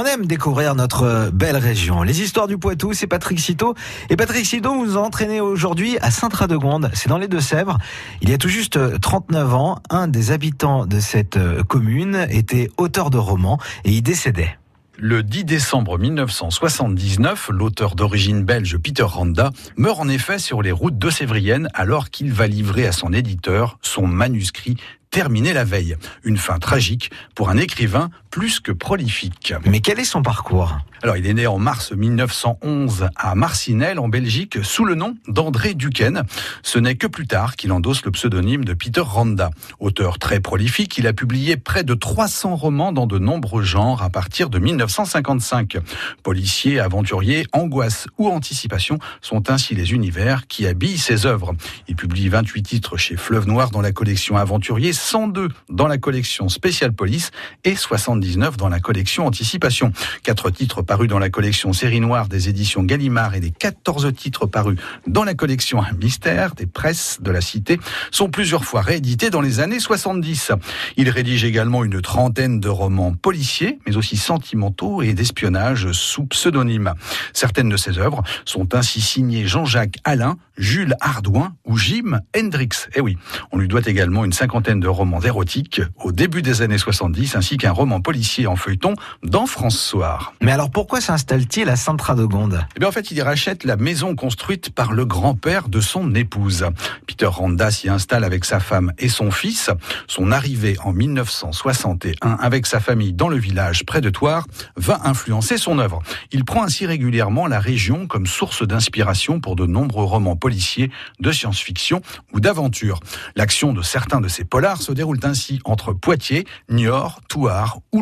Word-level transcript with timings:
On 0.00 0.06
aime 0.06 0.24
découvrir 0.24 0.74
notre 0.74 1.28
belle 1.30 1.58
région. 1.58 2.02
Les 2.02 2.22
histoires 2.22 2.46
du 2.46 2.56
Poitou, 2.56 2.94
c'est 2.94 3.06
Patrick 3.06 3.38
Citeau. 3.38 3.74
Et 4.08 4.16
Patrick 4.16 4.46
Citeau 4.46 4.74
nous 4.74 4.96
a 4.96 5.00
entraîné 5.02 5.42
aujourd'hui 5.42 5.98
à 6.00 6.10
Saint-Radegonde. 6.10 6.90
C'est 6.94 7.10
dans 7.10 7.18
les 7.18 7.28
Deux-Sèvres. 7.28 7.76
Il 8.22 8.30
y 8.30 8.32
a 8.32 8.38
tout 8.38 8.48
juste 8.48 8.78
39 8.98 9.54
ans, 9.54 9.78
un 9.90 10.08
des 10.08 10.30
habitants 10.30 10.86
de 10.86 11.00
cette 11.00 11.38
commune 11.64 12.26
était 12.30 12.70
auteur 12.78 13.10
de 13.10 13.18
romans 13.18 13.58
et 13.84 13.90
il 13.90 14.00
décédait. 14.00 14.56
Le 14.96 15.22
10 15.22 15.44
décembre 15.44 15.98
1979, 15.98 17.50
l'auteur 17.52 17.94
d'origine 17.94 18.42
belge 18.42 18.78
Peter 18.78 19.02
Randa 19.02 19.50
meurt 19.76 20.00
en 20.00 20.08
effet 20.08 20.38
sur 20.38 20.62
les 20.62 20.72
routes 20.72 20.98
de 20.98 21.10
Sévrienne 21.10 21.68
alors 21.74 22.08
qu'il 22.08 22.32
va 22.32 22.46
livrer 22.46 22.86
à 22.86 22.92
son 22.92 23.12
éditeur 23.12 23.78
son 23.82 24.06
manuscrit 24.06 24.76
terminé 25.10 25.52
la 25.52 25.64
veille. 25.64 25.96
Une 26.22 26.36
fin 26.36 26.58
tragique 26.58 27.10
pour 27.34 27.50
un 27.50 27.56
écrivain 27.56 28.10
plus 28.30 28.60
que 28.60 28.72
prolifique. 28.72 29.54
Mais 29.66 29.80
quel 29.80 29.98
est 29.98 30.04
son 30.04 30.22
parcours? 30.22 30.78
Alors, 31.02 31.16
il 31.16 31.26
est 31.26 31.32
né 31.32 31.46
en 31.46 31.58
mars 31.58 31.92
1911 31.92 33.08
à 33.16 33.34
Marcinelle, 33.34 33.98
en 33.98 34.08
Belgique, 34.08 34.58
sous 34.62 34.84
le 34.84 34.94
nom 34.94 35.16
d'André 35.28 35.72
Duquesne. 35.72 36.24
Ce 36.62 36.78
n'est 36.78 36.94
que 36.94 37.06
plus 37.06 37.26
tard 37.26 37.56
qu'il 37.56 37.72
endosse 37.72 38.04
le 38.04 38.10
pseudonyme 38.10 38.66
de 38.66 38.74
Peter 38.74 39.00
Randa. 39.00 39.50
Auteur 39.78 40.18
très 40.18 40.40
prolifique, 40.40 40.98
il 40.98 41.06
a 41.06 41.14
publié 41.14 41.56
près 41.56 41.84
de 41.84 41.94
300 41.94 42.54
romans 42.54 42.92
dans 42.92 43.06
de 43.06 43.18
nombreux 43.18 43.62
genres 43.62 44.02
à 44.02 44.10
partir 44.10 44.50
de 44.50 44.58
1955. 44.58 45.78
Policiers, 46.22 46.80
aventuriers, 46.80 47.46
angoisse 47.52 48.06
ou 48.18 48.28
anticipation 48.28 48.98
sont 49.22 49.50
ainsi 49.50 49.74
les 49.74 49.92
univers 49.92 50.46
qui 50.48 50.66
habillent 50.66 50.98
ses 50.98 51.24
œuvres. 51.24 51.54
Il 51.88 51.96
publie 51.96 52.28
28 52.28 52.62
titres 52.62 52.98
chez 52.98 53.16
Fleuve 53.16 53.46
Noir 53.46 53.70
dans 53.70 53.80
la 53.80 53.92
collection 53.92 54.36
Aventurier, 54.36 54.92
102 54.92 55.48
dans 55.70 55.86
la 55.86 55.96
collection 55.96 56.50
Spécial 56.50 56.92
Police 56.92 57.30
et 57.64 57.74
79 58.20 58.56
dans 58.56 58.68
la 58.68 58.80
collection 58.80 59.26
Anticipation. 59.26 59.92
Quatre 60.22 60.50
titres 60.50 60.82
parus 60.82 61.08
dans 61.08 61.18
la 61.18 61.30
collection 61.30 61.72
Série 61.72 62.00
Noire 62.00 62.28
des 62.28 62.48
éditions 62.48 62.82
Gallimard 62.82 63.34
et 63.34 63.40
les 63.40 63.50
14 63.50 64.12
titres 64.14 64.46
parus 64.46 64.78
dans 65.06 65.24
la 65.24 65.34
collection 65.34 65.82
Mystère 66.00 66.54
des 66.54 66.66
presses 66.66 67.18
de 67.22 67.30
la 67.30 67.40
Cité 67.40 67.80
sont 68.10 68.28
plusieurs 68.28 68.64
fois 68.64 68.82
réédités 68.82 69.30
dans 69.30 69.40
les 69.40 69.60
années 69.60 69.80
70. 69.80 70.52
Il 70.96 71.08
rédige 71.08 71.44
également 71.44 71.82
une 71.82 72.02
trentaine 72.02 72.60
de 72.60 72.68
romans 72.68 73.14
policiers, 73.14 73.78
mais 73.86 73.96
aussi 73.96 74.16
sentimentaux 74.16 75.02
et 75.02 75.14
d'espionnage 75.14 75.92
sous 75.92 76.26
pseudonyme. 76.26 76.92
Certaines 77.32 77.70
de 77.70 77.76
ses 77.76 77.98
œuvres 77.98 78.22
sont 78.44 78.74
ainsi 78.74 79.00
signées 79.00 79.46
Jean-Jacques 79.46 79.96
Alain, 80.04 80.36
Jules 80.58 80.94
Ardouin 81.00 81.54
ou 81.64 81.78
Jim 81.78 82.20
Hendrix. 82.36 82.68
Eh 82.94 83.00
oui, 83.00 83.16
on 83.52 83.58
lui 83.58 83.68
doit 83.68 83.86
également 83.86 84.24
une 84.24 84.32
cinquantaine 84.32 84.80
de 84.80 84.88
romans 84.88 85.22
érotiques 85.22 85.80
au 85.96 86.12
début 86.12 86.42
des 86.42 86.60
années 86.60 86.78
70 86.78 87.36
ainsi 87.36 87.56
qu'un 87.56 87.72
roman 87.72 88.00
en 88.46 88.56
feuilleton 88.56 88.94
dans 89.22 89.46
France 89.46 89.78
Soir. 89.78 90.34
Mais 90.40 90.50
alors 90.50 90.70
pourquoi 90.70 91.00
s'installe-t-il 91.00 91.68
à 91.68 91.76
Saint-Radegonde 91.76 92.66
Eh 92.74 92.80
bien 92.80 92.88
en 92.88 92.92
fait, 92.92 93.12
il 93.12 93.16
y 93.16 93.22
rachète 93.22 93.62
la 93.62 93.76
maison 93.76 94.16
construite 94.16 94.70
par 94.70 94.92
le 94.92 95.04
grand-père 95.04 95.68
de 95.68 95.80
son 95.80 96.12
épouse. 96.14 96.66
Peter 97.06 97.26
Randa 97.26 97.70
s'y 97.70 97.88
installe 97.88 98.24
avec 98.24 98.44
sa 98.44 98.58
femme 98.58 98.92
et 98.98 99.08
son 99.08 99.30
fils. 99.30 99.70
Son 100.08 100.32
arrivée 100.32 100.76
en 100.82 100.92
1961 100.92 102.38
avec 102.40 102.66
sa 102.66 102.80
famille 102.80 103.12
dans 103.12 103.28
le 103.28 103.36
village 103.36 103.84
près 103.86 104.00
de 104.00 104.10
Toire 104.10 104.46
va 104.76 105.00
influencer 105.04 105.56
son 105.56 105.78
œuvre. 105.78 106.02
Il 106.32 106.44
prend 106.44 106.64
ainsi 106.64 106.86
régulièrement 106.86 107.46
la 107.46 107.60
région 107.60 108.08
comme 108.08 108.26
source 108.26 108.66
d'inspiration 108.66 109.38
pour 109.38 109.54
de 109.54 109.66
nombreux 109.66 110.04
romans 110.04 110.36
policiers, 110.36 110.90
de 111.20 111.30
science-fiction 111.30 112.02
ou 112.32 112.40
d'aventure. 112.40 112.98
L'action 113.36 113.72
de 113.72 113.82
certains 113.82 114.20
de 114.20 114.28
ces 114.28 114.44
polars 114.44 114.82
se 114.82 114.90
déroule 114.90 115.20
ainsi 115.22 115.60
entre 115.64 115.92
Poitiers, 115.92 116.44
Niort, 116.68 117.20
Thouars 117.28 117.78
ou 117.92 117.99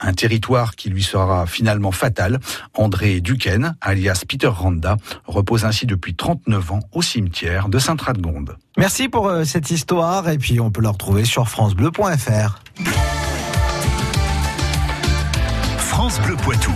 Un 0.00 0.12
territoire 0.12 0.76
qui 0.76 0.90
lui 0.90 1.02
sera 1.02 1.46
finalement 1.46 1.92
fatal. 1.92 2.40
André 2.74 3.20
Duquesne, 3.20 3.76
alias 3.80 4.22
Peter 4.28 4.48
Randa, 4.48 4.96
repose 5.26 5.64
ainsi 5.64 5.86
depuis 5.86 6.14
39 6.14 6.72
ans 6.72 6.80
au 6.92 7.02
cimetière 7.02 7.68
de 7.68 7.78
Saint-Radegonde. 7.78 8.56
Merci 8.76 9.08
pour 9.08 9.28
euh, 9.28 9.44
cette 9.44 9.70
histoire 9.70 10.28
et 10.28 10.38
puis 10.38 10.60
on 10.60 10.70
peut 10.70 10.82
la 10.82 10.90
retrouver 10.90 11.24
sur 11.24 11.48
francebleu.fr. 11.48 12.60
France 15.78 16.20
Bleu 16.20 16.36
Poitou. 16.36 16.73